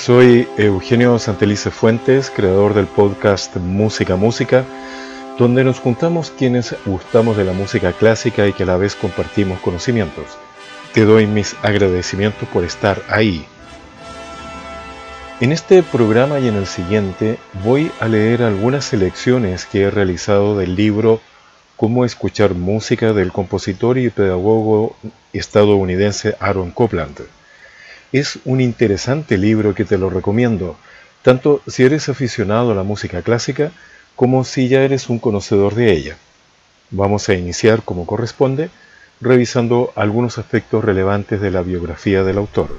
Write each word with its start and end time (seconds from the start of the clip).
Soy 0.00 0.48
Eugenio 0.56 1.18
Santelice 1.18 1.70
Fuentes, 1.70 2.30
creador 2.30 2.72
del 2.72 2.86
podcast 2.86 3.54
Música 3.56 4.16
Música, 4.16 4.64
donde 5.38 5.62
nos 5.62 5.78
juntamos 5.78 6.30
quienes 6.30 6.74
gustamos 6.86 7.36
de 7.36 7.44
la 7.44 7.52
música 7.52 7.92
clásica 7.92 8.46
y 8.46 8.54
que 8.54 8.62
a 8.62 8.66
la 8.66 8.78
vez 8.78 8.94
compartimos 8.94 9.60
conocimientos. 9.60 10.24
Te 10.94 11.04
doy 11.04 11.26
mis 11.26 11.54
agradecimientos 11.60 12.48
por 12.48 12.64
estar 12.64 13.02
ahí. 13.10 13.44
En 15.38 15.52
este 15.52 15.82
programa 15.82 16.38
y 16.40 16.48
en 16.48 16.54
el 16.54 16.66
siguiente 16.66 17.38
voy 17.62 17.92
a 18.00 18.08
leer 18.08 18.42
algunas 18.42 18.86
selecciones 18.86 19.66
que 19.66 19.82
he 19.82 19.90
realizado 19.90 20.56
del 20.56 20.76
libro 20.76 21.20
Cómo 21.76 22.06
escuchar 22.06 22.54
música 22.54 23.12
del 23.12 23.32
compositor 23.32 23.98
y 23.98 24.08
pedagogo 24.08 24.96
estadounidense 25.34 26.36
Aaron 26.40 26.70
Copland. 26.70 27.20
Es 28.12 28.40
un 28.44 28.60
interesante 28.60 29.38
libro 29.38 29.74
que 29.74 29.84
te 29.84 29.96
lo 29.96 30.10
recomiendo, 30.10 30.76
tanto 31.22 31.62
si 31.66 31.84
eres 31.84 32.08
aficionado 32.08 32.72
a 32.72 32.74
la 32.74 32.82
música 32.82 33.22
clásica 33.22 33.70
como 34.16 34.44
si 34.44 34.68
ya 34.68 34.82
eres 34.82 35.08
un 35.08 35.18
conocedor 35.18 35.74
de 35.74 35.92
ella. 35.92 36.16
Vamos 36.90 37.28
a 37.28 37.34
iniciar 37.34 37.82
como 37.82 38.06
corresponde, 38.06 38.70
revisando 39.20 39.92
algunos 39.94 40.38
aspectos 40.38 40.84
relevantes 40.84 41.40
de 41.40 41.50
la 41.52 41.62
biografía 41.62 42.24
del 42.24 42.38
autor. 42.38 42.78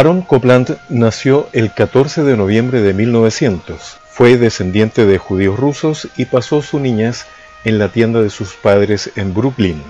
Aaron 0.00 0.22
Copland 0.22 0.78
nació 0.88 1.50
el 1.52 1.74
14 1.74 2.22
de 2.22 2.34
noviembre 2.34 2.80
de 2.80 2.94
1900. 2.94 3.98
Fue 4.08 4.38
descendiente 4.38 5.04
de 5.04 5.18
judíos 5.18 5.60
rusos 5.60 6.08
y 6.16 6.24
pasó 6.24 6.62
su 6.62 6.80
niñez 6.80 7.26
en 7.64 7.78
la 7.78 7.88
tienda 7.88 8.22
de 8.22 8.30
sus 8.30 8.54
padres 8.54 9.10
en 9.16 9.34
Brooklyn. 9.34 9.82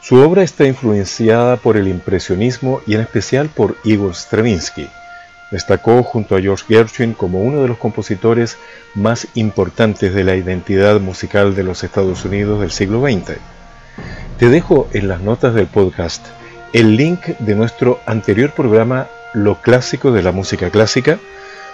Su 0.00 0.18
obra 0.18 0.44
está 0.44 0.64
influenciada 0.64 1.56
por 1.56 1.76
el 1.76 1.88
impresionismo 1.88 2.82
y 2.86 2.94
en 2.94 3.00
especial 3.00 3.48
por 3.48 3.76
Igor 3.82 4.14
Stravinsky. 4.14 4.88
Destacó 5.50 6.04
junto 6.04 6.36
a 6.36 6.40
George 6.40 6.66
Gershwin 6.68 7.14
como 7.14 7.42
uno 7.42 7.62
de 7.62 7.66
los 7.66 7.78
compositores 7.78 8.58
más 8.94 9.26
importantes 9.34 10.14
de 10.14 10.22
la 10.22 10.36
identidad 10.36 11.00
musical 11.00 11.56
de 11.56 11.64
los 11.64 11.82
Estados 11.82 12.24
Unidos 12.24 12.60
del 12.60 12.70
siglo 12.70 13.00
XX. 13.00 13.38
Te 14.38 14.48
dejo 14.48 14.88
en 14.92 15.08
las 15.08 15.20
notas 15.20 15.52
del 15.52 15.66
podcast 15.66 16.24
el 16.72 16.96
link 16.96 17.26
de 17.40 17.54
nuestro 17.56 18.00
anterior 18.06 18.52
programa 18.52 19.08
Lo 19.34 19.60
clásico 19.60 20.12
de 20.12 20.22
la 20.22 20.30
música 20.30 20.70
clásica, 20.70 21.18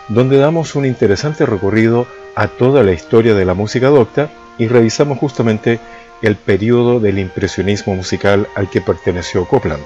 donde 0.08 0.38
damos 0.38 0.74
un 0.74 0.86
interesante 0.86 1.44
recorrido 1.44 2.06
a 2.34 2.48
toda 2.48 2.82
la 2.82 2.92
historia 2.92 3.34
de 3.34 3.44
la 3.44 3.54
música 3.54 3.88
docta 3.88 4.30
y 4.56 4.68
revisamos 4.68 5.18
justamente 5.18 5.80
el 6.22 6.36
periodo 6.36 6.98
del 6.98 7.18
impresionismo 7.18 7.94
musical 7.94 8.48
al 8.54 8.70
que 8.70 8.80
perteneció 8.80 9.46
Copland. 9.46 9.84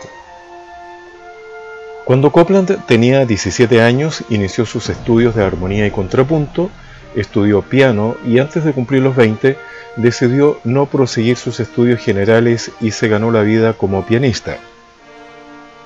Cuando 2.05 2.31
Copland 2.31 2.87
tenía 2.87 3.27
17 3.27 3.83
años, 3.83 4.25
inició 4.31 4.65
sus 4.65 4.89
estudios 4.91 5.35
de 5.35 5.45
armonía 5.45 5.87
y 5.87 5.91
contrapunto, 5.91 6.71
estudió 7.17 7.63
piano 7.63 8.17
y 8.25 8.39
antes 8.39 8.65
de 8.65 8.73
cumplir 8.73 9.03
los 9.03 9.17
20 9.17 9.57
decidió 9.97 10.61
no 10.63 10.87
proseguir 10.87 11.37
sus 11.37 11.59
estudios 11.59 12.01
generales 12.01 12.71
y 12.81 12.93
se 12.93 13.09
ganó 13.09 13.33
la 13.33 13.43
vida 13.43 13.73
como 13.73 14.07
pianista. 14.07 14.59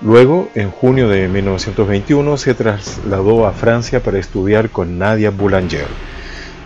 Luego, 0.00 0.48
en 0.54 0.70
junio 0.70 1.08
de 1.08 1.28
1921, 1.28 2.36
se 2.36 2.54
trasladó 2.54 3.46
a 3.46 3.52
Francia 3.52 4.00
para 4.02 4.18
estudiar 4.18 4.70
con 4.70 4.98
Nadia 4.98 5.30
Boulanger. 5.30 5.86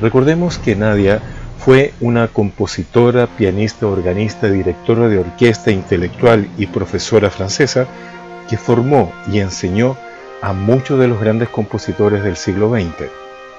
Recordemos 0.01 0.59
que 0.59 0.77
Nadia 0.77 1.21
fue 1.59 1.93
una 2.01 2.29
compositora, 2.29 3.27
pianista, 3.27 3.87
organista, 3.87 4.49
directora 4.49 5.09
de 5.09 5.19
orquesta, 5.19 5.71
intelectual 5.71 6.49
y 6.57 6.67
profesora 6.67 7.31
francesa 7.31 7.87
que 8.49 8.57
formó 8.57 9.13
y 9.31 9.41
enseñó 9.41 9.97
a 10.41 10.53
muchos 10.53 10.99
de 10.99 11.09
los 11.09 11.21
grandes 11.21 11.49
compositores 11.49 12.23
del 12.23 12.37
siglo 12.37 12.71
XX. 12.71 13.11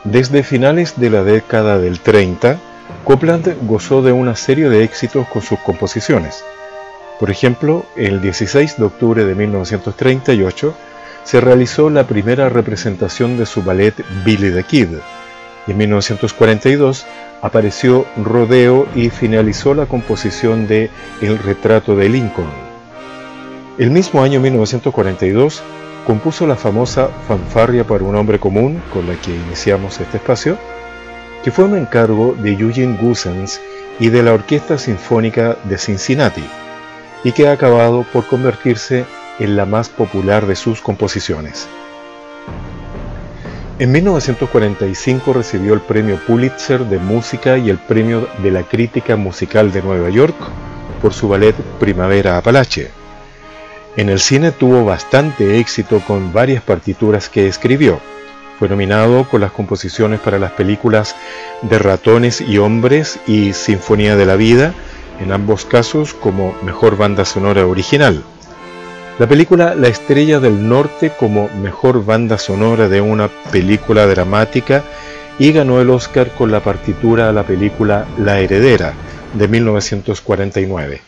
Desde 0.06 0.44
finales 0.44 0.94
de 0.97 1.09
la 1.09 1.24
década 1.24 1.78
del 1.78 2.00
30, 2.00 2.58
Copland 3.03 3.56
gozó 3.68 4.02
de 4.02 4.12
una 4.12 4.35
serie 4.35 4.69
de 4.69 4.84
éxitos 4.84 5.28
con 5.28 5.41
sus 5.41 5.59
composiciones. 5.59 6.44
Por 7.19 7.30
ejemplo, 7.30 7.85
el 7.97 8.22
16 8.22 8.78
de 8.78 8.85
octubre 8.85 9.25
de 9.25 9.35
1938 9.35 10.74
se 11.25 11.41
realizó 11.41 11.90
la 11.90 12.07
primera 12.07 12.47
representación 12.47 13.38
de 13.38 13.46
su 13.46 13.62
ballet 13.62 13.94
Billy 14.24 14.52
the 14.52 14.63
Kid. 14.63 14.88
En 15.68 15.78
1942 15.78 17.06
apareció 17.41 18.06
Rodeo 18.24 18.88
y 18.96 19.09
finalizó 19.09 19.74
la 19.74 19.85
composición 19.85 20.66
de 20.66 20.90
El 21.22 21.38
retrato 21.40 21.97
de 21.97 22.08
Lincoln. 22.08 22.47
El 23.78 23.91
mismo 23.91 24.24
año 24.24 24.40
1942 24.40 25.62
compuso 26.08 26.47
la 26.47 26.56
famosa 26.56 27.09
Fanfarria 27.28 27.84
para 27.84 28.06
un 28.06 28.16
hombre 28.16 28.40
común, 28.40 28.81
con 28.94 29.08
la 29.08 29.16
que 29.16 29.35
iniciamos 29.35 30.00
este 30.00 30.18
espacio, 30.18 30.58
que 31.44 31.52
fue 31.52 31.66
un 31.66 31.78
encargo 31.78 32.34
de 32.41 32.53
Eugene 32.53 32.97
Gusens 32.97 33.59
y 34.00 34.08
de 34.08 34.24
la 34.24 34.34
Orquesta 34.34 34.78
Sinfónica 34.78 35.58
de 35.66 35.78
Cincinnati 35.78 36.46
y 37.24 37.31
que 37.31 37.47
ha 37.47 37.52
acabado 37.52 38.06
por 38.12 38.25
convertirse 38.28 39.06
en 39.40 39.56
la 39.56 39.66
más 39.66 39.90
popular 39.90 40.46
de 40.46 40.56
sus 40.56 40.81
composiciones. 40.81 41.68
En 43.80 43.94
1945 43.94 45.31
recibió 45.31 45.74
el 45.74 45.79
Premio 45.79 46.19
Pulitzer 46.28 46.81
de 46.85 47.00
Música 47.00 47.58
y 47.58 47.69
el 47.69 47.78
Premio 47.78 48.28
de 48.44 48.52
la 48.52 48.63
Crítica 48.63 49.16
Musical 49.16 49.72
de 49.72 49.81
Nueva 49.81 50.09
York 50.09 50.35
por 51.02 51.13
su 51.13 51.29
ballet 51.29 51.56
Primavera 51.79 52.38
Apalache. 52.38 52.91
En 53.96 54.09
el 54.09 54.19
cine 54.19 54.52
tuvo 54.52 54.84
bastante 54.84 55.59
éxito 55.59 56.02
con 56.06 56.34
varias 56.34 56.62
partituras 56.62 57.29
que 57.29 57.47
escribió. 57.47 58.00
Fue 58.59 58.68
nominado 58.68 59.29
con 59.29 59.40
las 59.40 59.53
composiciones 59.53 60.19
para 60.19 60.40
las 60.40 60.52
películas 60.52 61.16
de 61.62 61.79
Ratones 61.79 62.41
y 62.41 62.58
Hombres 62.58 63.18
y 63.28 63.53
Sinfonía 63.53 64.18
de 64.18 64.25
la 64.25 64.35
Vida, 64.35 64.74
en 65.19 65.31
ambos 65.31 65.66
casos 65.66 66.13
como 66.13 66.56
mejor 66.63 66.97
banda 66.97 67.25
sonora 67.25 67.66
original. 67.66 68.24
La 69.19 69.28
película 69.28 69.75
La 69.75 69.90
Estrella 69.90 70.40
del 70.40 70.68
Norte 70.68 71.12
como 71.19 71.50
mejor 71.62 72.06
banda 72.06 72.38
sonora 72.38 72.88
de 72.88 73.02
una 73.02 73.28
película 73.52 74.08
dramática 74.08 74.84
y 75.38 75.52
ganó 75.52 75.81
el 75.81 75.90
Oscar 75.90 76.31
con 76.31 76.52
la 76.52 76.62
partitura 76.62 77.29
a 77.29 77.34
la 77.34 77.44
película 77.44 78.08
La 78.18 78.40
Heredera 78.40 78.94
de 79.34 79.47
1949. 79.47 81.02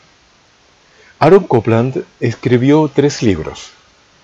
Aaron 1.19 1.43
Copland 1.45 2.03
escribió 2.19 2.89
tres 2.93 3.21
libros. 3.21 3.71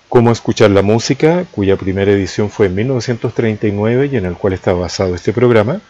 Cómo 0.08 0.32
escuchar 0.32 0.70
la 0.70 0.82
música, 0.82 1.44
cuya 1.52 1.76
primera 1.76 2.10
edición 2.10 2.50
fue 2.50 2.66
en 2.66 2.74
1939 2.74 4.10
y 4.12 4.16
en 4.16 4.24
el 4.24 4.34
cual 4.34 4.54
está 4.54 4.72
basado 4.72 5.14
este 5.14 5.32
programa, 5.32 5.80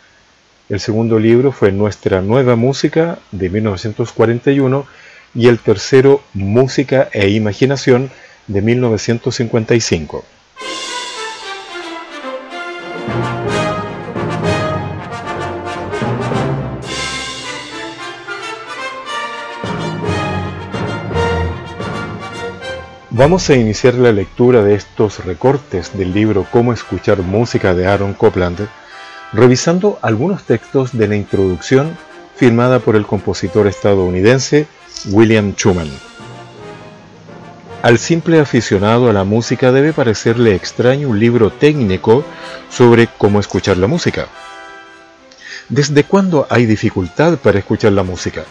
el 0.69 0.81
segundo 0.81 1.19
libro 1.19 1.51
fue 1.51 1.73
Nuestra 1.73 2.21
Nueva 2.21 2.55
Música 2.55 3.19
de 3.33 3.49
1941 3.49 4.87
y 5.35 5.49
el 5.49 5.59
tercero 5.61 6.23
Música 6.35 7.09
e 7.13 7.31
Imaginación 7.31 8.11
de 8.47 8.61
1955. 8.61 10.25
Vamos 23.11 23.51
a 23.51 23.57
iniciar 23.57 23.95
la 23.95 24.13
lectura 24.13 24.63
de 24.63 24.75
estos 24.75 25.25
recortes 25.25 25.97
del 25.97 26.13
libro 26.13 26.47
Cómo 26.53 26.73
escuchar 26.73 27.19
música 27.23 27.75
de 27.75 27.87
Aaron 27.87 28.15
Copland 28.15 28.69
revisando 29.33 29.99
algunos 30.03 30.45
textos 30.45 30.97
de 30.97 31.09
la 31.09 31.17
introducción 31.17 31.97
firmada 32.37 32.79
por 32.79 32.97
el 32.97 33.07
compositor 33.07 33.67
estadounidense 33.67 34.67
William 35.11 35.55
Schumann. 35.55 35.91
Al 37.83 37.99
simple 37.99 38.41
aficionado 38.41 39.09
a 39.09 39.13
la 39.13 39.25
música 39.25 39.71
debe 39.71 39.93
parecerle 39.93 40.55
extraño 40.55 41.09
un 41.09 41.21
libro 41.21 41.51
técnico 41.51 42.25
sobre 42.71 43.07
cómo 43.19 43.39
escuchar 43.39 43.77
la 43.77 43.87
música. 43.87 44.27
¿Desde 45.69 46.05
cuándo 46.05 46.47
hay 46.51 46.67
dificultad 46.67 47.39
para 47.39 47.59
escuchar 47.59 47.93
la 47.93 48.03
música? 48.03 48.45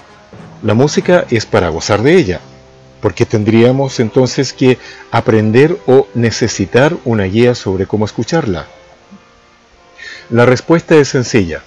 La 0.63 0.73
música 0.75 1.25
es 1.29 1.45
para 1.45 1.69
gozar 1.69 2.03
de 2.03 2.15
ella, 2.15 2.39
porque 3.01 3.25
tendríamos 3.25 3.99
entonces 3.99 4.53
que 4.53 4.77
aprender 5.11 5.77
o 5.87 6.07
necesitar 6.13 6.95
una 7.03 7.23
guía 7.23 7.53
sobre 7.53 7.85
cómo 7.85 8.05
escucharla. 8.05 8.67
La 10.29 10.45
respuesta 10.45 10.97
es 10.97 11.07
sencilla. 11.07 11.61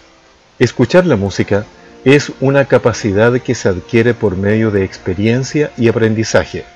Escuchar 0.58 1.06
la 1.06 1.16
música 1.16 1.64
es 2.04 2.30
una 2.40 2.66
capacidad 2.66 3.32
que 3.40 3.54
se 3.54 3.70
adquiere 3.70 4.12
por 4.12 4.36
medio 4.36 4.70
de 4.70 4.84
experiencia 4.84 5.70
y 5.78 5.88
aprendizaje. 5.88 6.66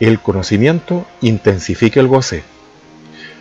El 0.00 0.18
conocimiento 0.18 1.06
intensifica 1.20 2.00
el 2.00 2.08
goce. 2.08 2.42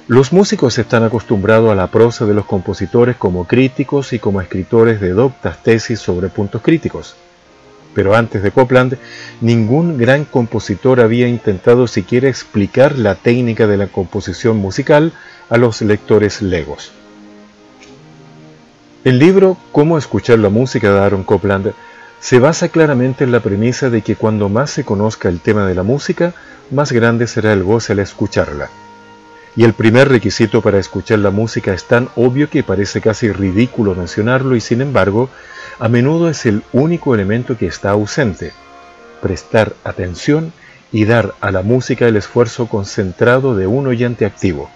Los 0.08 0.32
músicos 0.32 0.78
están 0.78 1.02
acostumbrados 1.02 1.72
a 1.72 1.76
la 1.76 1.88
prosa 1.88 2.28
de 2.28 2.36
los 2.36 2.46
compositores 2.46 3.16
como 3.16 3.48
críticos 3.48 4.14
y 4.14 4.20
como 4.20 4.40
escritores 4.40 5.02
de 5.02 5.10
doctas 5.10 5.64
tesis 5.64 6.00
sobre 6.00 6.30
puntos 6.30 6.62
críticos. 6.62 7.16
Pero 7.96 8.16
antes 8.16 8.44
de 8.44 8.52
Copland, 8.52 9.00
ningún 9.42 9.98
gran 9.98 10.26
compositor 10.26 11.00
había 11.00 11.28
intentado 11.28 11.88
siquiera 11.88 12.30
explicar 12.30 13.00
la 13.00 13.16
técnica 13.16 13.66
de 13.66 13.78
la 13.78 13.88
composición 13.88 14.58
musical 14.58 15.12
a 15.50 15.58
los 15.58 15.82
lectores 15.82 16.44
legos. 16.44 16.92
El 19.04 19.20
libro 19.20 19.58
Cómo 19.74 19.98
escuchar 19.98 20.40
la 20.40 20.48
música 20.48 20.90
de 20.90 20.98
Aaron 20.98 21.26
Copland 21.26 21.74
se 22.22 22.40
basa 22.40 22.70
claramente 22.70 23.26
en 23.26 23.34
la 23.34 23.42
premisa 23.42 23.90
de 23.90 24.02
que 24.02 24.16
cuando 24.16 24.48
más 24.48 24.70
se 24.70 24.86
conozca 24.86 25.28
el 25.28 25.42
tema 25.42 25.68
de 25.68 25.76
la 25.76 25.84
música, 25.84 26.34
más 26.72 26.94
grande 26.94 27.28
será 27.28 27.52
el 27.52 27.64
goce 27.64 27.92
al 27.92 28.00
escucharla. 28.00 28.70
Y 29.58 29.66
el 29.66 29.74
primer 29.74 30.08
requisito 30.08 30.62
para 30.62 30.80
escuchar 30.80 31.20
la 31.20 31.32
música 31.32 31.74
es 31.74 31.84
tan 31.84 32.08
obvio 32.16 32.50
que 32.50 32.64
parece 32.64 33.02
casi 33.02 33.30
ridículo 33.30 33.94
mencionarlo 33.94 34.56
y 34.56 34.62
sin 34.62 34.80
embargo, 34.80 35.30
a 35.80 35.90
menudo 35.90 36.30
es 36.30 36.46
el 36.46 36.64
único 36.72 37.14
elemento 37.14 37.58
que 37.58 37.68
está 37.68 37.90
ausente. 37.90 38.54
Prestar 39.22 39.74
atención 39.84 40.54
y 40.94 41.04
dar 41.04 41.36
a 41.42 41.52
la 41.52 41.62
música 41.62 42.08
el 42.08 42.16
esfuerzo 42.16 42.70
concentrado 42.70 43.54
de 43.54 43.68
un 43.68 43.86
oyente 43.86 44.26
activo. 44.26 44.70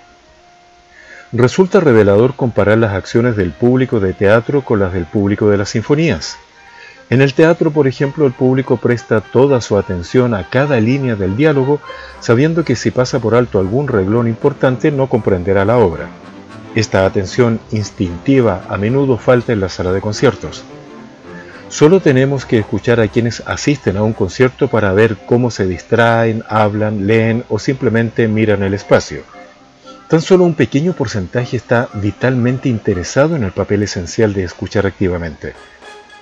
Resulta 1.34 1.82
revelador 1.82 2.36
comparar 2.36 2.78
las 2.78 2.94
acciones 2.94 3.36
del 3.36 3.52
público 3.52 4.00
de 4.00 4.14
teatro 4.14 4.62
con 4.62 4.80
las 4.80 4.94
del 4.94 5.06
público 5.06 5.50
de 5.50 5.58
las 5.58 5.70
sinfonías. 5.70 6.38
En 7.10 7.22
el 7.22 7.34
teatro, 7.34 7.72
por 7.72 7.86
ejemplo, 7.86 8.26
el 8.26 8.32
público 8.32 8.78
presta 8.78 9.20
toda 9.20 9.60
su 9.60 9.78
atención 9.78 10.34
a 10.34 10.50
cada 10.50 10.80
línea 10.80 11.18
del 11.18 11.36
diálogo, 11.36 11.82
sabiendo 12.22 12.64
que 12.64 12.78
si 12.78 12.92
pasa 12.92 13.20
por 13.20 13.36
alto 13.36 13.60
algún 13.60 13.90
reglón 13.90 14.30
importante 14.30 14.90
no 14.90 15.08
comprenderá 15.08 15.66
la 15.66 15.78
obra. 15.78 16.08
Esta 16.76 17.06
atención 17.06 17.60
instintiva 17.72 18.64
a 18.70 18.78
menudo 18.78 19.18
falta 19.18 19.52
en 19.52 19.60
la 19.60 19.68
sala 19.68 19.92
de 19.92 20.00
conciertos. 20.00 20.64
Solo 21.68 22.00
tenemos 22.00 22.46
que 22.46 22.60
escuchar 22.60 23.02
a 23.02 23.10
quienes 23.10 23.44
asisten 23.46 23.98
a 23.98 24.04
un 24.04 24.14
concierto 24.14 24.70
para 24.70 24.94
ver 24.94 25.18
cómo 25.26 25.52
se 25.52 25.68
distraen, 25.68 26.44
hablan, 26.48 27.06
leen 27.06 27.44
o 27.50 27.60
simplemente 27.60 28.30
miran 28.30 28.64
el 28.64 28.74
espacio. 28.74 29.24
Tan 30.08 30.22
solo 30.22 30.46
un 30.46 30.54
pequeño 30.54 30.94
porcentaje 30.94 31.58
está 31.58 31.90
vitalmente 31.94 32.70
interesado 32.70 33.36
en 33.36 33.44
el 33.44 33.52
papel 33.52 33.84
esencial 33.84 34.34
de 34.34 34.46
escuchar 34.46 34.88
activamente. 34.88 35.54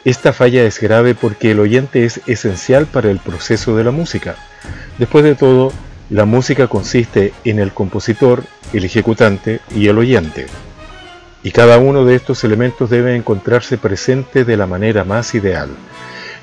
Esta 0.03 0.33
falla 0.33 0.63
es 0.63 0.79
grave 0.79 1.13
porque 1.13 1.51
el 1.51 1.59
oyente 1.59 2.03
es 2.03 2.19
esencial 2.25 2.87
para 2.87 3.11
el 3.11 3.19
proceso 3.19 3.75
de 3.75 3.83
la 3.83 3.91
música. 3.91 4.35
Después 4.97 5.23
de 5.23 5.35
todo, 5.35 5.71
la 6.09 6.25
música 6.25 6.67
consiste 6.67 7.33
en 7.43 7.59
el 7.59 7.73
compositor, 7.73 8.43
el 8.73 8.85
ejecutante 8.85 9.61
y 9.75 9.87
el 9.87 9.99
oyente. 9.99 10.47
Y 11.43 11.51
cada 11.51 11.77
uno 11.77 12.05
de 12.05 12.15
estos 12.15 12.43
elementos 12.43 12.89
debe 12.89 13.15
encontrarse 13.15 13.77
presente 13.77 14.45
de 14.45 14.57
la 14.57 14.65
manera 14.65 15.03
más 15.03 15.35
ideal. 15.35 15.69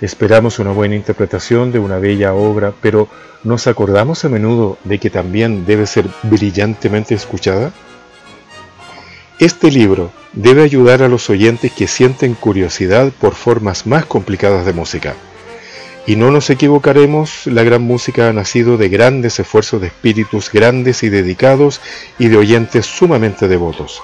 Esperamos 0.03 0.59
una 0.59 0.73
buena 0.73 0.97
interpretación 0.97 1.71
de 1.71 1.79
una 1.79 2.01
bella 2.01 2.35
obra, 2.35 2.73
pero 2.81 3.07
¿nos 3.45 3.69
acordamos 3.69 4.25
a 4.25 4.29
menudo 4.29 4.77
de 4.83 4.99
que 4.99 5.11
también 5.11 5.65
debe 5.65 5.87
ser 5.87 6.09
brillantemente 6.25 7.15
escuchada? 7.15 7.73
Este 9.39 9.71
libro 9.71 10.11
debe 10.33 10.65
ayudar 10.65 11.05
a 11.05 11.09
los 11.09 11.31
oyentes 11.31 11.71
que 11.71 11.87
sienten 11.87 12.35
curiosidad 12.35 13.13
por 13.21 13.37
formas 13.37 13.87
más 13.87 14.05
complicadas 14.05 14.67
de 14.67 14.73
música. 14.73 15.15
Y 16.05 16.17
no 16.17 16.33
nos 16.33 16.51
equivocaremos, 16.51 17.47
la 17.47 17.63
gran 17.63 17.83
música 17.83 18.29
ha 18.29 18.33
nacido 18.33 18.77
de 18.79 18.89
grandes 18.89 19.39
esfuerzos 19.39 19.81
de 19.81 19.87
espíritus 19.87 20.51
grandes 20.51 21.05
y 21.05 21.11
dedicados 21.11 21.81
y 22.19 22.27
de 22.27 22.39
oyentes 22.39 22.87
sumamente 22.87 23.47
devotos. 23.47 24.03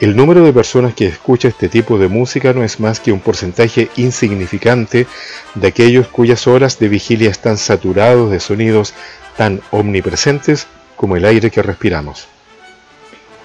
El 0.00 0.16
número 0.16 0.44
de 0.44 0.52
personas 0.52 0.92
que 0.94 1.06
escucha 1.06 1.46
este 1.46 1.68
tipo 1.68 1.98
de 1.98 2.08
música 2.08 2.52
no 2.52 2.64
es 2.64 2.80
más 2.80 2.98
que 2.98 3.12
un 3.12 3.20
porcentaje 3.20 3.88
insignificante 3.96 5.06
de 5.54 5.68
aquellos 5.68 6.08
cuyas 6.08 6.48
horas 6.48 6.80
de 6.80 6.88
vigilia 6.88 7.30
están 7.30 7.56
saturados 7.56 8.28
de 8.28 8.40
sonidos 8.40 8.92
tan 9.36 9.60
omnipresentes 9.70 10.66
como 10.96 11.16
el 11.16 11.24
aire 11.24 11.50
que 11.52 11.62
respiramos. 11.62 12.26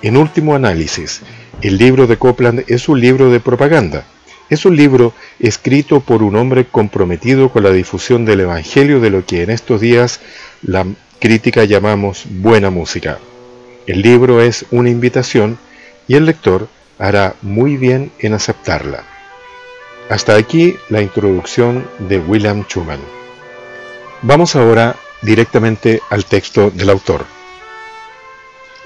En 0.01 0.17
último 0.17 0.55
análisis, 0.55 1.21
el 1.61 1.77
libro 1.77 2.07
de 2.07 2.17
Copland 2.17 2.63
es 2.67 2.89
un 2.89 2.99
libro 2.99 3.29
de 3.29 3.39
propaganda. 3.39 4.05
Es 4.49 4.65
un 4.65 4.75
libro 4.75 5.13
escrito 5.39 5.99
por 5.99 6.23
un 6.23 6.35
hombre 6.35 6.65
comprometido 6.65 7.49
con 7.49 7.61
la 7.61 7.71
difusión 7.71 8.25
del 8.25 8.39
Evangelio 8.39 8.99
de 8.99 9.11
lo 9.11 9.23
que 9.23 9.43
en 9.43 9.51
estos 9.51 9.81
días 9.81 10.19
la 10.63 10.87
crítica 11.19 11.65
llamamos 11.65 12.23
buena 12.27 12.71
música. 12.71 13.19
El 13.85 14.01
libro 14.01 14.41
es 14.41 14.65
una 14.71 14.89
invitación 14.89 15.59
y 16.09 16.15
el 16.15 16.25
lector 16.25 16.67
hará 16.97 17.35
muy 17.41 17.77
bien 17.77 18.11
en 18.19 18.33
aceptarla. 18.33 19.03
Hasta 20.09 20.35
aquí 20.35 20.75
la 20.89 21.01
introducción 21.01 21.87
de 21.99 22.17
William 22.17 22.65
Schumann. 22.67 22.99
Vamos 24.23 24.55
ahora 24.55 24.95
directamente 25.21 26.01
al 26.09 26.25
texto 26.25 26.71
del 26.71 26.89
autor. 26.89 27.25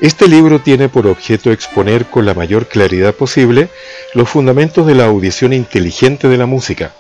Este 0.02 0.28
libro 0.28 0.60
tiene 0.60 0.90
por 0.90 1.08
objeto 1.08 1.52
exponer 1.52 2.08
con 2.08 2.26
la 2.26 2.34
mayor 2.34 2.68
claridad 2.68 3.16
posible 3.16 3.70
los 4.14 4.30
fundamentos 4.30 4.86
de 4.86 4.96
la 4.96 5.06
audición 5.06 5.54
inteligente 5.54 6.28
de 6.28 6.38
la 6.38 6.46
música. 6.46 6.92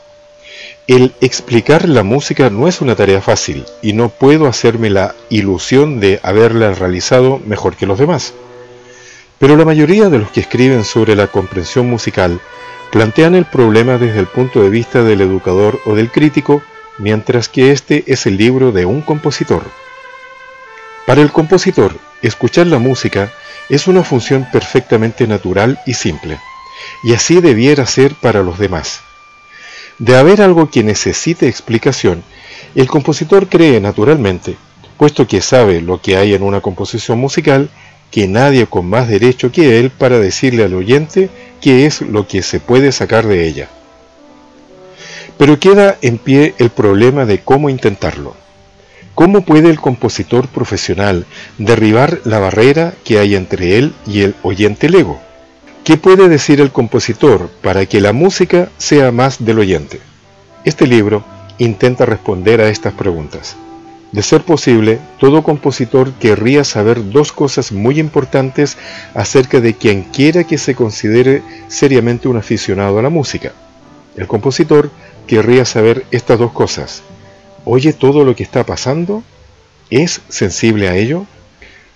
El 0.88 1.14
explicar 1.20 1.90
la 1.90 2.04
música 2.04 2.50
no 2.50 2.70
es 2.70 2.80
una 2.80 2.96
tarea 2.96 3.20
fácil 3.20 3.66
y 3.82 3.92
no 3.92 4.08
puedo 4.08 4.48
hacerme 4.48 4.90
la 4.90 5.16
ilusión 5.30 6.00
de 6.00 6.22
haberla 6.24 6.74
realizado 6.74 7.42
mejor 7.46 7.76
que 7.76 7.88
los 7.88 8.00
demás. 8.00 8.34
Pero 9.44 9.58
la 9.58 9.66
mayoría 9.66 10.08
de 10.08 10.20
los 10.20 10.32
que 10.32 10.40
escriben 10.40 10.86
sobre 10.86 11.18
la 11.18 11.28
comprensión 11.28 11.90
musical 11.90 12.40
plantean 12.94 13.36
el 13.36 13.44
problema 13.44 13.98
desde 13.98 14.20
el 14.20 14.26
punto 14.26 14.62
de 14.64 14.70
vista 14.70 15.04
del 15.04 15.20
educador 15.20 15.82
o 15.84 15.96
del 15.96 16.10
crítico, 16.10 16.64
mientras 16.98 17.50
que 17.50 17.74
este 17.74 18.06
es 18.08 18.26
el 18.26 18.38
libro 18.38 18.72
de 18.72 18.86
un 18.86 19.02
compositor. 19.02 19.64
Para 21.06 21.22
el 21.22 21.30
compositor, 21.34 21.94
escuchar 22.22 22.68
la 22.68 22.80
música 22.80 23.34
es 23.68 23.88
una 23.88 24.04
función 24.04 24.48
perfectamente 24.50 25.28
natural 25.28 25.78
y 25.86 25.96
simple, 25.96 26.40
y 27.04 27.14
así 27.14 27.42
debiera 27.42 27.86
ser 27.86 28.16
para 28.16 28.44
los 28.44 28.58
demás. 28.58 29.02
De 30.00 30.16
haber 30.16 30.42
algo 30.42 30.70
que 30.70 30.86
necesite 30.86 31.50
explicación, 31.50 32.24
el 32.76 32.88
compositor 32.88 33.50
cree 33.50 33.82
naturalmente, 33.82 34.56
puesto 34.98 35.28
que 35.28 35.42
sabe 35.42 35.82
lo 35.82 36.00
que 36.00 36.16
hay 36.16 36.34
en 36.34 36.44
una 36.44 36.62
composición 36.62 37.20
musical, 37.20 37.70
que 38.14 38.28
nadie 38.28 38.68
con 38.68 38.86
más 38.86 39.08
derecho 39.08 39.52
que 39.52 39.80
él 39.80 39.90
para 39.90 40.20
decirle 40.20 40.64
al 40.64 40.76
oyente 40.76 41.32
qué 41.60 41.88
es 41.88 42.02
lo 42.02 42.28
que 42.28 42.44
se 42.44 42.60
puede 42.60 42.92
sacar 42.92 43.26
de 43.26 43.48
ella. 43.48 43.70
Pero 45.40 45.60
queda 45.60 45.98
en 46.04 46.20
pie 46.20 46.54
el 46.60 46.70
problema 46.70 47.26
de 47.26 47.40
cómo 47.40 47.72
intentarlo. 47.72 48.36
¿Cómo 49.16 49.42
puede 49.42 49.72
el 49.72 49.80
compositor 49.80 50.48
profesional 50.48 51.26
derribar 51.58 52.22
la 52.24 52.38
barrera 52.38 52.94
que 53.04 53.18
hay 53.18 53.34
entre 53.34 53.80
él 53.80 53.96
y 54.06 54.22
el 54.22 54.36
oyente 54.44 54.90
lego? 54.90 55.20
¿Qué 55.84 55.98
puede 55.98 56.30
decir 56.30 56.62
el 56.62 56.72
compositor 56.72 57.50
para 57.64 57.88
que 57.88 58.00
la 58.00 58.14
música 58.14 58.70
sea 58.78 59.12
más 59.12 59.44
del 59.44 59.58
oyente? 59.58 60.00
Este 60.66 60.86
libro 60.86 61.26
intenta 61.58 62.06
responder 62.06 62.62
a 62.62 62.70
estas 62.70 62.94
preguntas. 62.94 63.56
De 64.14 64.22
ser 64.22 64.44
posible, 64.44 65.00
todo 65.20 65.44
compositor 65.44 66.14
querría 66.14 66.64
saber 66.64 67.12
dos 67.12 67.34
cosas 67.34 67.74
muy 67.74 68.00
importantes 68.00 68.78
acerca 69.14 69.60
de 69.60 69.74
quien 69.74 70.04
quiera 70.04 70.46
que 70.46 70.58
se 70.58 70.76
considere 70.76 71.42
seriamente 71.68 72.30
un 72.30 72.38
aficionado 72.38 72.98
a 73.00 73.02
la 73.02 73.10
música. 73.10 73.52
El 74.16 74.28
compositor 74.28 74.90
querría 75.28 75.66
saber 75.66 76.06
estas 76.12 76.40
dos 76.40 76.54
cosas 76.54 77.04
oye 77.66 77.94
todo 77.94 78.24
lo 78.24 78.36
que 78.36 78.44
está 78.44 78.66
pasando? 78.66 79.24
¿Es 79.90 80.22
sensible 80.30 80.90
a 80.90 80.96
ello? 80.96 81.26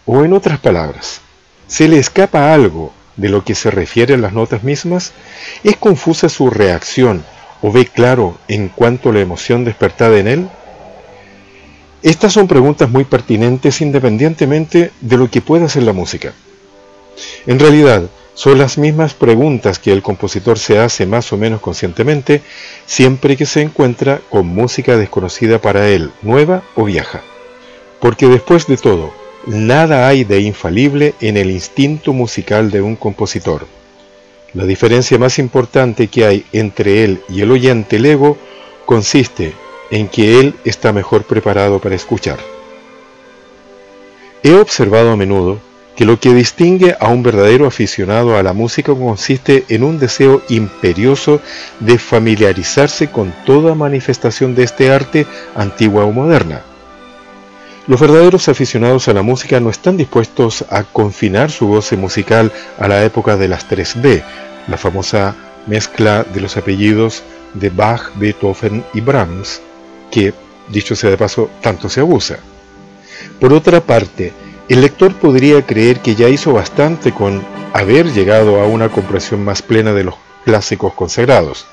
O 0.06 0.24
en 0.24 0.34
otras 0.34 0.60
palabras, 0.60 1.22
¿se 1.68 1.88
le 1.88 1.98
escapa 1.98 2.54
algo 2.54 2.94
de 3.16 3.30
lo 3.30 3.44
que 3.44 3.56
se 3.56 3.72
refiere 3.72 4.14
a 4.14 4.18
las 4.18 4.34
notas 4.34 4.64
mismas? 4.64 5.14
¿Es 5.64 5.76
confusa 5.78 6.30
su 6.30 6.50
reacción 6.50 7.24
o 7.62 7.72
ve 7.72 7.86
claro 7.86 8.38
en 8.48 8.70
cuanto 8.70 9.12
la 9.12 9.20
emoción 9.20 9.66
despertada 9.66 10.18
en 10.20 10.28
él? 10.28 10.50
Estas 12.04 12.34
son 12.34 12.48
preguntas 12.48 12.90
muy 12.90 13.06
pertinentes 13.06 13.82
independientemente 13.82 14.92
de 15.02 15.18
lo 15.18 15.30
que 15.30 15.42
pueda 15.42 15.66
hacer 15.66 15.84
la 15.84 15.94
música. 15.94 16.34
En 17.48 17.60
realidad, 17.60 18.10
son 18.36 18.60
las 18.60 18.78
mismas 18.78 19.16
preguntas 19.16 19.80
que 19.80 19.92
el 19.92 20.04
compositor 20.04 20.60
se 20.60 20.78
hace 20.78 21.08
más 21.08 21.34
o 21.34 21.38
menos 21.38 21.60
conscientemente 21.60 22.44
siempre 22.86 23.36
que 23.36 23.48
se 23.48 23.64
encuentra 23.64 24.22
con 24.30 24.46
música 24.46 24.96
desconocida 24.96 25.60
para 25.60 25.90
él, 25.90 26.12
nueva 26.22 26.62
o 26.76 26.84
vieja. 26.84 27.24
Porque 28.00 28.28
después 28.28 28.68
de 28.68 28.78
todo, 28.78 29.12
nada 29.48 30.08
hay 30.08 30.24
de 30.24 30.42
infalible 30.42 31.16
en 31.20 31.36
el 31.36 31.50
instinto 31.50 32.14
musical 32.14 32.70
de 32.70 32.82
un 32.82 32.96
compositor. 32.96 33.66
La 34.54 34.66
diferencia 34.66 35.18
más 35.18 35.40
importante 35.40 36.08
que 36.08 36.26
hay 36.26 36.46
entre 36.54 37.04
él 37.04 37.22
y 37.30 37.42
el 37.42 37.50
oyente 37.50 37.98
lego 37.98 38.38
consiste 38.86 39.54
en 39.92 40.08
que 40.08 40.40
él 40.40 40.56
está 40.66 40.92
mejor 40.92 41.24
preparado 41.24 41.80
para 41.80 41.96
escuchar. 41.96 42.38
He 44.44 44.54
observado 44.54 45.12
a 45.12 45.16
menudo 45.16 45.60
que 45.98 46.06
lo 46.06 46.20
que 46.20 46.34
distingue 46.34 46.96
a 47.00 47.08
un 47.08 47.24
verdadero 47.24 47.66
aficionado 47.66 48.38
a 48.38 48.44
la 48.44 48.54
música 48.54 48.94
consiste 48.94 49.66
en 49.70 49.84
un 49.84 49.98
deseo 49.98 50.44
imperioso 50.48 51.42
de 51.80 51.98
familiarizarse 51.98 53.10
con 53.10 53.34
toda 53.46 53.74
manifestación 53.74 54.54
de 54.54 54.64
este 54.64 54.92
arte 54.92 55.26
antigua 55.56 56.06
o 56.06 56.12
moderna. 56.12 56.62
Los 57.88 58.00
verdaderos 58.00 58.48
aficionados 58.48 59.08
a 59.08 59.14
la 59.14 59.24
música 59.24 59.60
no 59.60 59.72
están 59.72 59.98
dispuestos 59.98 60.66
a 60.70 60.84
confinar 60.84 61.50
su 61.50 61.68
goce 61.68 61.98
musical 61.98 62.52
a 62.78 62.88
la 62.88 63.04
época 63.04 63.36
de 63.36 63.48
las 63.48 63.68
3B, 63.68 64.24
la 64.68 64.78
famosa 64.78 65.36
mezcla 65.66 66.24
de 66.24 66.42
los 66.42 66.58
apellidos 66.58 67.24
de 67.56 67.70
Bach, 67.70 68.12
Beethoven 68.16 68.84
y 68.94 69.02
Brahms, 69.02 69.62
que, 70.12 70.34
dicho 70.70 70.96
sea 70.96 71.10
de 71.10 71.18
paso, 71.18 71.50
tanto 71.62 71.90
se 71.90 72.00
abusa. 72.00 72.40
Por 73.40 73.54
otra 73.54 73.82
parte, 73.82 74.34
el 74.70 74.82
lector 74.82 75.16
podría 75.16 75.62
creer 75.62 76.00
que 76.00 76.16
ya 76.16 76.28
hizo 76.28 76.54
bastante 76.54 77.14
con 77.14 77.44
haber 77.74 78.12
llegado 78.12 78.62
a 78.62 78.66
una 78.66 78.90
comprensión 78.90 79.44
más 79.44 79.62
plena 79.62 79.94
de 79.94 80.04
los 80.04 80.16
clásicos 80.44 80.94
consagrados. 80.94 81.66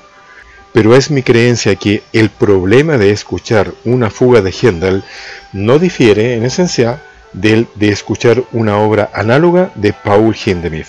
Pero 0.71 0.95
es 0.95 1.09
mi 1.09 1.23
creencia 1.23 1.75
que 1.75 2.03
el 2.13 2.29
problema 2.29 2.97
de 2.97 3.11
escuchar 3.11 3.73
una 3.85 4.09
fuga 4.09 4.41
de 4.41 4.51
Händel 4.51 5.03
no 5.53 5.79
difiere 5.79 6.35
en 6.35 6.43
esencia 6.43 7.01
del 7.33 7.67
de 7.75 7.89
escuchar 7.89 8.43
una 8.51 8.77
obra 8.77 9.09
análoga 9.13 9.71
de 9.75 9.93
Paul 9.93 10.35
Hindemith. 10.35 10.87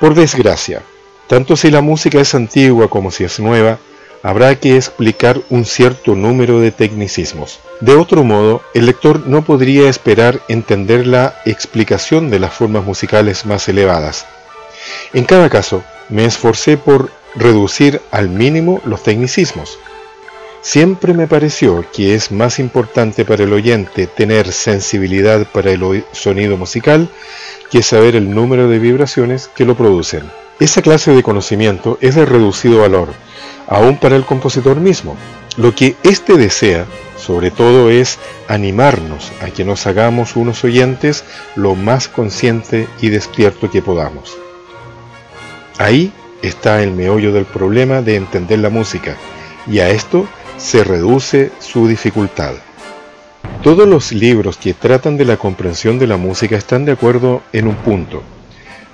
Por 0.00 0.14
desgracia, 0.14 0.82
tanto 1.28 1.56
si 1.56 1.70
la 1.70 1.80
música 1.80 2.20
es 2.20 2.34
antigua 2.34 2.88
como 2.88 3.10
si 3.10 3.24
es 3.24 3.38
nueva, 3.38 3.78
habrá 4.22 4.54
que 4.56 4.76
explicar 4.76 5.40
un 5.50 5.64
cierto 5.64 6.14
número 6.14 6.60
de 6.60 6.70
tecnicismos. 6.70 7.60
De 7.80 7.94
otro 7.94 8.22
modo, 8.24 8.62
el 8.74 8.86
lector 8.86 9.26
no 9.26 9.44
podría 9.44 9.88
esperar 9.88 10.40
entender 10.48 11.06
la 11.06 11.34
explicación 11.44 12.30
de 12.30 12.38
las 12.38 12.52
formas 12.52 12.84
musicales 12.84 13.44
más 13.44 13.68
elevadas. 13.68 14.26
En 15.12 15.24
cada 15.24 15.50
caso, 15.50 15.82
me 16.08 16.24
esforcé 16.24 16.76
por 16.76 17.10
reducir 17.34 18.00
al 18.10 18.28
mínimo 18.28 18.80
los 18.84 19.02
tecnicismos. 19.02 19.78
Siempre 20.60 21.12
me 21.12 21.26
pareció 21.26 21.84
que 21.92 22.14
es 22.14 22.30
más 22.30 22.60
importante 22.60 23.24
para 23.24 23.42
el 23.42 23.52
oyente 23.52 24.06
tener 24.06 24.52
sensibilidad 24.52 25.44
para 25.50 25.72
el 25.72 26.04
sonido 26.12 26.56
musical 26.56 27.08
que 27.70 27.82
saber 27.82 28.14
el 28.14 28.32
número 28.32 28.68
de 28.68 28.78
vibraciones 28.78 29.50
que 29.56 29.64
lo 29.64 29.76
producen. 29.76 30.22
Esa 30.60 30.82
clase 30.82 31.10
de 31.12 31.24
conocimiento 31.24 31.98
es 32.00 32.14
de 32.14 32.26
reducido 32.26 32.78
valor, 32.78 33.08
aún 33.66 33.96
para 33.98 34.16
el 34.16 34.24
compositor 34.24 34.76
mismo. 34.76 35.16
Lo 35.56 35.74
que 35.74 35.96
éste 36.02 36.36
desea, 36.36 36.86
sobre 37.16 37.50
todo, 37.50 37.90
es 37.90 38.18
animarnos 38.48 39.32
a 39.42 39.50
que 39.50 39.64
nos 39.64 39.86
hagamos 39.86 40.36
unos 40.36 40.64
oyentes 40.64 41.24
lo 41.56 41.74
más 41.74 42.08
consciente 42.08 42.88
y 43.00 43.10
despierto 43.10 43.70
que 43.70 43.82
podamos. 43.82 44.36
Ahí 45.78 46.12
está 46.42 46.82
el 46.82 46.92
meollo 46.92 47.32
del 47.32 47.44
problema 47.44 48.02
de 48.02 48.16
entender 48.16 48.58
la 48.58 48.70
música, 48.70 49.16
y 49.66 49.78
a 49.78 49.90
esto 49.90 50.26
se 50.56 50.84
reduce 50.84 51.50
su 51.60 51.86
dificultad. 51.86 52.54
Todos 53.62 53.88
los 53.88 54.12
libros 54.12 54.56
que 54.56 54.74
tratan 54.74 55.16
de 55.16 55.24
la 55.24 55.36
comprensión 55.36 55.98
de 55.98 56.06
la 56.06 56.16
música 56.16 56.56
están 56.56 56.84
de 56.84 56.92
acuerdo 56.92 57.42
en 57.52 57.68
un 57.68 57.76
punto, 57.76 58.22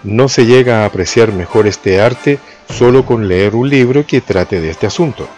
no 0.04 0.28
se 0.28 0.46
llega 0.46 0.82
a 0.82 0.84
apreciar 0.86 1.32
mejor 1.32 1.66
este 1.66 2.00
arte 2.00 2.38
solo 2.68 3.04
con 3.04 3.28
leer 3.28 3.54
un 3.54 3.68
libro 3.68 4.06
que 4.06 4.20
trate 4.20 4.60
de 4.60 4.70
este 4.70 4.86
asunto. 4.86 5.28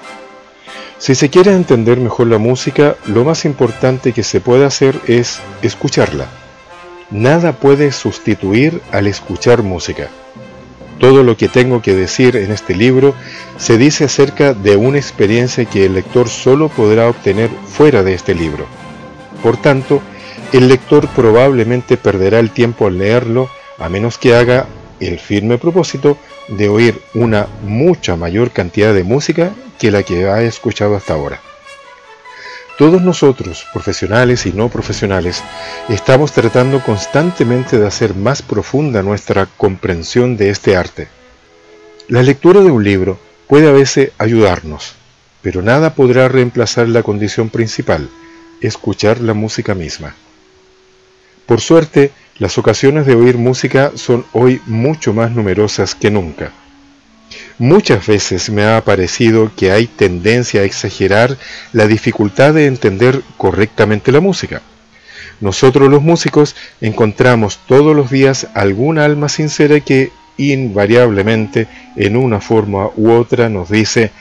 Si 0.98 1.14
se 1.14 1.30
quiere 1.30 1.52
entender 1.52 1.98
mejor 1.98 2.26
la 2.26 2.38
música, 2.38 2.96
lo 3.06 3.24
más 3.24 3.44
importante 3.44 4.12
que 4.12 4.22
se 4.22 4.40
puede 4.40 4.66
hacer 4.66 5.00
es 5.06 5.40
escucharla. 5.62 6.26
Nada 7.10 7.52
puede 7.52 7.90
sustituir 7.90 8.82
al 8.92 9.06
escuchar 9.06 9.62
música. 9.62 10.08
Todo 10.98 11.24
lo 11.24 11.38
que 11.38 11.48
tengo 11.48 11.80
que 11.80 11.94
decir 11.94 12.36
en 12.36 12.52
este 12.52 12.76
libro 12.76 13.14
se 13.56 13.78
dice 13.78 14.04
acerca 14.04 14.52
de 14.52 14.76
una 14.76 14.98
experiencia 14.98 15.64
que 15.64 15.86
el 15.86 15.94
lector 15.94 16.28
solo 16.28 16.68
podrá 16.68 17.08
obtener 17.08 17.48
fuera 17.66 18.02
de 18.02 18.12
este 18.12 18.34
libro. 18.34 18.66
Por 19.42 19.56
tanto, 19.56 20.02
el 20.52 20.68
lector 20.68 21.08
probablemente 21.08 21.96
perderá 21.96 22.38
el 22.38 22.50
tiempo 22.50 22.86
al 22.86 22.98
leerlo 22.98 23.48
a 23.78 23.88
menos 23.88 24.18
que 24.18 24.34
haga 24.34 24.66
el 25.00 25.18
firme 25.18 25.56
propósito 25.56 26.18
de 26.50 26.68
oír 26.68 27.00
una 27.14 27.46
mucha 27.62 28.16
mayor 28.16 28.50
cantidad 28.50 28.92
de 28.92 29.04
música 29.04 29.52
que 29.78 29.90
la 29.90 30.02
que 30.02 30.28
ha 30.28 30.42
escuchado 30.42 30.96
hasta 30.96 31.14
ahora. 31.14 31.40
Todos 32.76 33.02
nosotros, 33.02 33.66
profesionales 33.72 34.46
y 34.46 34.52
no 34.52 34.70
profesionales, 34.70 35.42
estamos 35.88 36.32
tratando 36.32 36.82
constantemente 36.82 37.78
de 37.78 37.86
hacer 37.86 38.14
más 38.14 38.40
profunda 38.40 39.02
nuestra 39.02 39.46
comprensión 39.46 40.36
de 40.36 40.50
este 40.50 40.76
arte. 40.76 41.08
La 42.08 42.22
lectura 42.22 42.60
de 42.60 42.70
un 42.70 42.82
libro 42.82 43.18
puede 43.46 43.68
a 43.68 43.72
veces 43.72 44.12
ayudarnos, 44.16 44.94
pero 45.42 45.60
nada 45.60 45.94
podrá 45.94 46.28
reemplazar 46.28 46.88
la 46.88 47.02
condición 47.02 47.50
principal, 47.50 48.08
escuchar 48.60 49.20
la 49.20 49.34
música 49.34 49.74
misma. 49.74 50.14
Por 51.46 51.60
suerte, 51.60 52.12
las 52.40 52.56
ocasiones 52.56 53.04
de 53.04 53.14
oír 53.14 53.36
música 53.36 53.92
son 53.96 54.24
hoy 54.32 54.62
mucho 54.64 55.12
más 55.12 55.30
numerosas 55.30 55.94
que 55.94 56.10
nunca. 56.10 56.52
Muchas 57.58 58.06
veces 58.06 58.48
me 58.48 58.64
ha 58.64 58.82
parecido 58.82 59.52
que 59.54 59.72
hay 59.72 59.86
tendencia 59.86 60.62
a 60.62 60.64
exagerar 60.64 61.36
la 61.74 61.86
dificultad 61.86 62.54
de 62.54 62.64
entender 62.64 63.20
correctamente 63.36 64.10
la 64.10 64.20
música. 64.20 64.62
Nosotros 65.42 65.90
los 65.90 66.00
músicos 66.00 66.56
encontramos 66.80 67.60
todos 67.68 67.94
los 67.94 68.10
días 68.10 68.48
alguna 68.54 69.04
alma 69.04 69.28
sincera 69.28 69.80
que 69.80 70.10
invariablemente 70.38 71.68
en 71.96 72.16
una 72.16 72.40
forma 72.40 72.88
u 72.96 73.10
otra 73.10 73.50
nos 73.50 73.68
dice 73.68 74.12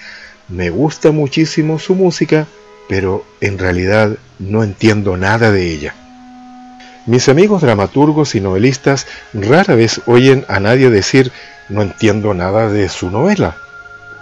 me 0.50 0.72
gusta 0.72 1.12
muchísimo 1.12 1.80
su 1.80 1.96
música, 1.96 2.48
pero 2.90 3.24
en 3.40 3.58
realidad 3.58 4.18
no 4.40 4.62
entiendo 4.64 5.16
nada 5.16 5.52
de 5.52 5.72
ella. 5.72 5.96
Mis 7.10 7.28
amigos 7.28 7.64
dramaturgos 7.64 8.36
y 8.36 8.40
novelistas 8.40 9.08
rara 9.34 9.74
vez 9.74 10.00
oyen 10.06 10.46
a 10.48 10.60
nadie 10.60 10.92
decir 10.92 11.32
no 11.68 11.82
entiendo 11.82 12.36
nada 12.36 12.70
de 12.70 12.88
su 12.88 13.10
novela. 13.10 13.58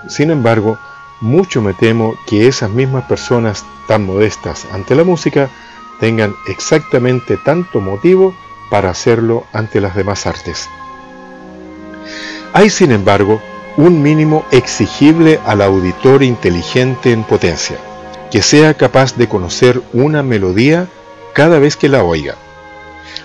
Sin 0.07 0.31
embargo, 0.31 0.79
mucho 1.19 1.61
me 1.61 1.73
temo 1.73 2.15
que 2.27 2.47
esas 2.47 2.69
mismas 2.69 3.03
personas 3.03 3.65
tan 3.89 4.05
modestas 4.05 4.65
ante 4.71 4.95
la 4.95 5.03
música 5.03 5.49
tengan 5.99 6.33
exactamente 6.47 7.35
tanto 7.35 7.81
motivo 7.81 8.33
para 8.71 8.89
hacerlo 8.89 9.43
ante 9.51 9.81
las 9.81 9.93
demás 9.93 10.25
artes. 10.25 10.69
Hay, 12.53 12.69
sin 12.69 12.93
embargo, 12.93 13.41
un 13.75 14.01
mínimo 14.01 14.45
exigible 14.51 15.41
al 15.45 15.61
auditor 15.61 16.23
inteligente 16.23 17.11
en 17.11 17.25
potencia, 17.25 17.75
que 18.31 18.41
sea 18.41 18.75
capaz 18.75 19.17
de 19.17 19.27
conocer 19.27 19.81
una 19.91 20.23
melodía 20.23 20.87
cada 21.33 21.59
vez 21.59 21.75
que 21.75 21.89
la 21.89 22.01
oiga. 22.01 22.37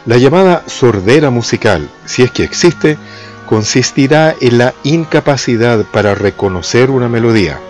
La 0.05 0.17
llamada 0.17 0.65
sordera 0.67 1.31
musical, 1.31 1.89
si 2.07 2.23
es 2.23 2.33
que 2.33 2.43
existe, 2.43 2.99
consistirá 3.47 4.35
en 4.41 4.59
la 4.59 4.75
incapacidad 4.83 5.85
para 5.93 6.17
reconocer 6.17 6.91
una 6.91 7.09
melodía. 7.09 7.61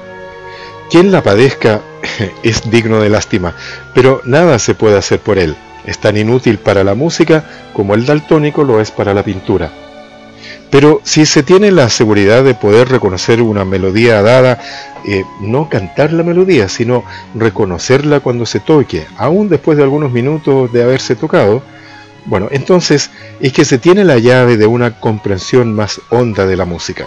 Quien 0.90 1.12
la 1.12 1.22
padezca 1.22 1.82
es 2.42 2.70
digno 2.70 3.00
de 3.00 3.10
lástima, 3.10 3.54
pero 3.94 4.22
nada 4.24 4.58
se 4.58 4.74
puede 4.74 4.96
hacer 4.96 5.20
por 5.20 5.38
él. 5.38 5.56
Es 5.84 5.98
tan 5.98 6.16
inútil 6.16 6.58
para 6.58 6.84
la 6.84 6.94
música 6.94 7.44
como 7.74 7.94
el 7.94 8.06
daltónico 8.06 8.64
lo 8.64 8.80
es 8.80 8.90
para 8.90 9.12
la 9.12 9.24
pintura. 9.24 9.70
Pero 10.70 11.02
si 11.04 11.26
se 11.26 11.42
tiene 11.42 11.70
la 11.70 11.90
seguridad 11.90 12.44
de 12.44 12.54
poder 12.54 12.88
reconocer 12.88 13.42
una 13.42 13.66
melodía 13.66 14.22
dada, 14.22 14.58
eh, 15.06 15.22
no 15.42 15.68
cantar 15.68 16.14
la 16.14 16.22
melodía, 16.22 16.70
sino 16.70 17.04
reconocerla 17.34 18.20
cuando 18.20 18.46
se 18.46 18.60
toque, 18.60 19.06
aún 19.18 19.50
después 19.50 19.76
de 19.76 19.82
algunos 19.82 20.12
minutos 20.12 20.72
de 20.72 20.82
haberse 20.82 21.14
tocado, 21.14 21.62
bueno, 22.24 22.48
entonces 22.50 23.10
es 23.40 23.52
que 23.52 23.64
se 23.64 23.78
tiene 23.78 24.04
la 24.04 24.18
llave 24.18 24.56
de 24.56 24.66
una 24.66 25.00
comprensión 25.00 25.74
más 25.74 26.00
honda 26.10 26.46
de 26.46 26.56
la 26.56 26.64
música. 26.64 27.06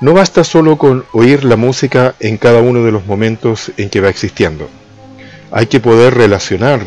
No 0.00 0.12
basta 0.12 0.44
solo 0.44 0.76
con 0.76 1.06
oír 1.12 1.44
la 1.44 1.56
música 1.56 2.14
en 2.20 2.36
cada 2.36 2.60
uno 2.60 2.84
de 2.84 2.92
los 2.92 3.06
momentos 3.06 3.72
en 3.78 3.88
que 3.88 4.00
va 4.00 4.10
existiendo. 4.10 4.68
Hay 5.50 5.66
que 5.66 5.80
poder 5.80 6.14
relacionar 6.14 6.80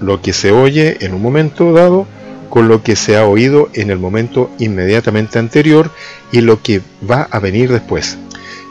lo 0.00 0.22
que 0.22 0.32
se 0.32 0.52
oye 0.52 0.98
en 1.00 1.14
un 1.14 1.22
momento 1.22 1.72
dado 1.72 2.06
con 2.50 2.68
lo 2.68 2.84
que 2.84 2.94
se 2.94 3.16
ha 3.16 3.26
oído 3.26 3.68
en 3.72 3.90
el 3.90 3.98
momento 3.98 4.50
inmediatamente 4.60 5.40
anterior 5.40 5.90
y 6.30 6.40
lo 6.40 6.62
que 6.62 6.80
va 7.10 7.26
a 7.32 7.40
venir 7.40 7.72
después. 7.72 8.16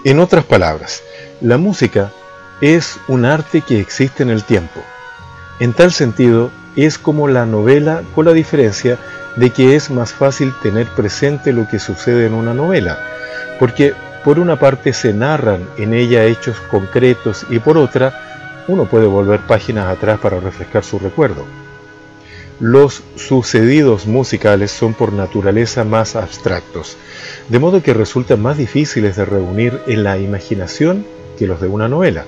En 0.05 0.19
otras 0.19 0.45
palabras, 0.45 1.03
la 1.41 1.57
música 1.57 2.13
es 2.61 2.97
un 3.09 3.25
arte 3.25 3.59
que 3.59 3.81
existe 3.81 4.23
en 4.23 4.29
el 4.29 4.45
tiempo. 4.45 4.79
En 5.59 5.73
tal 5.73 5.91
sentido, 5.91 6.51
es 6.75 6.97
como 6.97 7.27
la 7.27 7.45
novela 7.45 8.03
con 8.15 8.25
la 8.25 8.33
diferencia 8.33 8.97
de 9.35 9.49
que 9.49 9.75
es 9.75 9.89
más 9.89 10.13
fácil 10.13 10.53
tener 10.61 10.87
presente 10.87 11.53
lo 11.53 11.67
que 11.67 11.79
sucede 11.79 12.25
en 12.25 12.33
una 12.33 12.53
novela, 12.53 12.99
porque 13.59 13.93
por 14.23 14.39
una 14.39 14.57
parte 14.57 14.93
se 14.93 15.13
narran 15.13 15.67
en 15.77 15.93
ella 15.93 16.25
hechos 16.25 16.57
concretos 16.71 17.45
y 17.49 17.59
por 17.59 17.77
otra 17.77 18.63
uno 18.67 18.85
puede 18.85 19.07
volver 19.07 19.41
páginas 19.41 19.87
atrás 19.87 20.19
para 20.19 20.39
refrescar 20.39 20.83
su 20.83 20.99
recuerdo. 20.99 21.45
Los 22.59 23.03
sucedidos 23.15 24.05
musicales 24.05 24.71
son 24.71 24.93
por 24.93 25.11
naturaleza 25.11 25.83
más 25.83 26.15
abstractos, 26.15 26.95
de 27.49 27.59
modo 27.59 27.81
que 27.81 27.93
resultan 27.93 28.41
más 28.41 28.57
difíciles 28.57 29.15
de 29.15 29.25
reunir 29.25 29.81
en 29.87 30.03
la 30.03 30.17
imaginación 30.17 31.05
que 31.37 31.47
los 31.47 31.59
de 31.59 31.67
una 31.67 31.89
novela. 31.89 32.25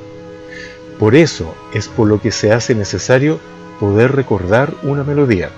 Por 1.00 1.16
eso 1.16 1.56
es 1.74 1.88
por 1.88 2.08
lo 2.08 2.20
que 2.20 2.32
se 2.32 2.52
hace 2.52 2.74
necesario 2.76 3.40
poder 3.80 4.14
recordar 4.14 4.74
una 4.84 5.04
melodía. 5.04 5.50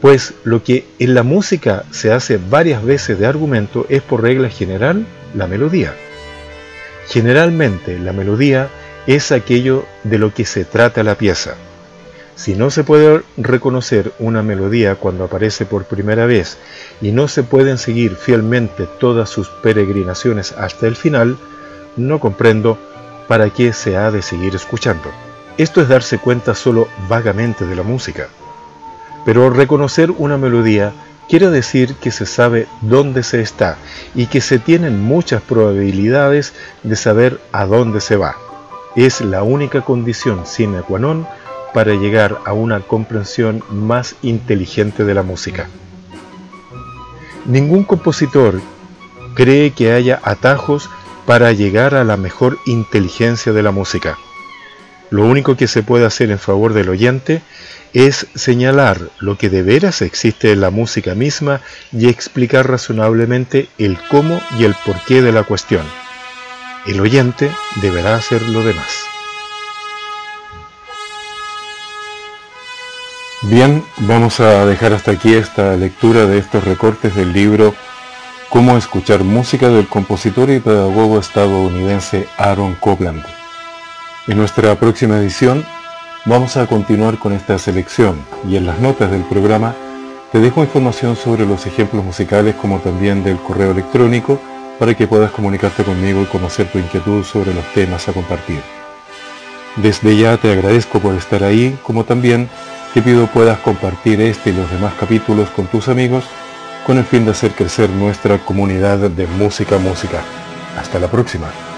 Pues 0.00 0.34
lo 0.44 0.62
que 0.62 0.84
en 0.98 1.14
la 1.14 1.22
música 1.22 1.84
se 1.90 2.12
hace 2.12 2.38
varias 2.38 2.84
veces 2.84 3.18
de 3.18 3.26
argumento 3.26 3.86
es 3.88 4.02
por 4.02 4.22
regla 4.22 4.48
general 4.48 5.06
la 5.34 5.46
melodía. 5.46 5.94
Generalmente 7.08 7.98
la 7.98 8.12
melodía 8.12 8.68
es 9.06 9.32
aquello 9.32 9.84
de 10.04 10.18
lo 10.18 10.32
que 10.34 10.44
se 10.44 10.64
trata 10.64 11.02
la 11.02 11.16
pieza. 11.16 11.54
Si 12.34 12.54
no 12.54 12.70
se 12.70 12.82
puede 12.82 13.22
reconocer 13.36 14.12
una 14.18 14.42
melodía 14.42 14.94
cuando 14.96 15.24
aparece 15.24 15.66
por 15.66 15.84
primera 15.84 16.26
vez 16.26 16.58
y 17.00 17.12
no 17.12 17.28
se 17.28 17.42
pueden 17.42 17.78
seguir 17.78 18.16
fielmente 18.16 18.88
todas 18.98 19.28
sus 19.28 19.48
peregrinaciones 19.62 20.52
hasta 20.52 20.86
el 20.86 20.96
final, 20.96 21.36
no 21.96 22.20
comprendo 22.20 22.78
para 23.28 23.50
qué 23.50 23.72
se 23.72 23.96
ha 23.96 24.10
de 24.10 24.22
seguir 24.22 24.54
escuchando. 24.54 25.10
Esto 25.58 25.82
es 25.82 25.88
darse 25.88 26.18
cuenta 26.18 26.54
solo 26.54 26.88
vagamente 27.08 27.66
de 27.66 27.76
la 27.76 27.82
música. 27.82 28.28
Pero 29.24 29.50
reconocer 29.50 30.10
una 30.10 30.38
melodía 30.38 30.92
quiere 31.28 31.50
decir 31.50 31.94
que 31.96 32.10
se 32.10 32.26
sabe 32.26 32.66
dónde 32.80 33.22
se 33.22 33.40
está 33.40 33.76
y 34.14 34.26
que 34.26 34.40
se 34.40 34.58
tienen 34.58 35.02
muchas 35.02 35.42
probabilidades 35.42 36.54
de 36.82 36.96
saber 36.96 37.40
a 37.52 37.66
dónde 37.66 38.00
se 38.00 38.16
va. 38.16 38.36
Es 38.96 39.20
la 39.20 39.42
única 39.42 39.82
condición 39.82 40.46
sine 40.46 40.82
qua 40.82 40.98
non 40.98 41.26
para 41.72 41.94
llegar 41.94 42.38
a 42.44 42.52
una 42.52 42.80
comprensión 42.80 43.62
más 43.70 44.16
inteligente 44.22 45.04
de 45.04 45.14
la 45.14 45.22
música. 45.22 45.68
Ningún 47.46 47.84
compositor 47.84 48.60
cree 49.34 49.70
que 49.70 49.92
haya 49.92 50.20
atajos 50.22 50.90
para 51.26 51.52
llegar 51.52 51.94
a 51.94 52.04
la 52.04 52.16
mejor 52.16 52.58
inteligencia 52.66 53.52
de 53.52 53.62
la 53.62 53.70
música. 53.70 54.18
Lo 55.12 55.26
único 55.26 55.58
que 55.58 55.68
se 55.68 55.82
puede 55.82 56.06
hacer 56.06 56.30
en 56.30 56.38
favor 56.38 56.72
del 56.72 56.88
oyente 56.88 57.42
es 57.92 58.26
señalar 58.34 58.98
lo 59.18 59.36
que 59.36 59.50
de 59.50 59.62
veras 59.62 60.00
existe 60.00 60.52
en 60.52 60.62
la 60.62 60.70
música 60.70 61.14
misma 61.14 61.60
y 61.92 62.08
explicar 62.08 62.70
razonablemente 62.70 63.68
el 63.76 63.98
cómo 64.08 64.40
y 64.58 64.64
el 64.64 64.74
porqué 64.86 65.20
de 65.20 65.32
la 65.32 65.42
cuestión. 65.42 65.82
El 66.86 66.98
oyente 66.98 67.50
deberá 67.82 68.14
hacer 68.14 68.40
lo 68.40 68.64
demás. 68.64 68.88
Bien, 73.42 73.84
vamos 73.98 74.40
a 74.40 74.64
dejar 74.64 74.94
hasta 74.94 75.10
aquí 75.10 75.34
esta 75.34 75.76
lectura 75.76 76.24
de 76.24 76.38
estos 76.38 76.64
recortes 76.64 77.14
del 77.14 77.34
libro 77.34 77.74
Cómo 78.48 78.78
escuchar 78.78 79.24
música 79.24 79.68
del 79.68 79.86
compositor 79.88 80.48
y 80.48 80.60
pedagogo 80.60 81.18
estadounidense 81.18 82.26
Aaron 82.38 82.76
Copland. 82.76 83.41
En 84.28 84.36
nuestra 84.36 84.76
próxima 84.76 85.18
edición 85.18 85.64
vamos 86.26 86.56
a 86.56 86.68
continuar 86.68 87.18
con 87.18 87.32
esta 87.32 87.58
selección 87.58 88.24
y 88.48 88.54
en 88.54 88.66
las 88.66 88.78
notas 88.78 89.10
del 89.10 89.22
programa 89.22 89.74
te 90.30 90.38
dejo 90.38 90.62
información 90.62 91.16
sobre 91.16 91.44
los 91.44 91.66
ejemplos 91.66 92.04
musicales 92.04 92.54
como 92.54 92.78
también 92.78 93.24
del 93.24 93.38
correo 93.38 93.72
electrónico 93.72 94.40
para 94.78 94.94
que 94.94 95.08
puedas 95.08 95.32
comunicarte 95.32 95.82
conmigo 95.82 96.22
y 96.22 96.26
conocer 96.26 96.70
tu 96.70 96.78
inquietud 96.78 97.24
sobre 97.24 97.52
los 97.52 97.64
temas 97.74 98.08
a 98.08 98.12
compartir. 98.12 98.60
Desde 99.74 100.16
ya 100.16 100.36
te 100.36 100.52
agradezco 100.52 101.00
por 101.00 101.16
estar 101.16 101.42
ahí, 101.42 101.76
como 101.82 102.04
también 102.04 102.48
te 102.94 103.02
pido 103.02 103.26
puedas 103.26 103.58
compartir 103.58 104.20
este 104.20 104.50
y 104.50 104.52
los 104.52 104.70
demás 104.70 104.94
capítulos 105.00 105.50
con 105.50 105.66
tus 105.66 105.88
amigos 105.88 106.22
con 106.86 106.96
el 106.96 107.04
fin 107.04 107.24
de 107.24 107.32
hacer 107.32 107.50
crecer 107.52 107.90
nuestra 107.90 108.38
comunidad 108.38 108.98
de 108.98 109.26
música 109.26 109.78
música. 109.78 110.20
Hasta 110.78 111.00
la 111.00 111.08
próxima. 111.08 111.71